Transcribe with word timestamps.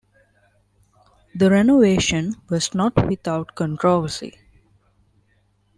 The 1.35 1.51
renovation 1.51 2.33
was 2.49 2.73
not 2.73 3.07
without 3.07 3.53
controversy. 3.53 4.33